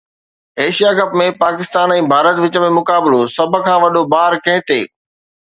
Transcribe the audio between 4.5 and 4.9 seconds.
تي؟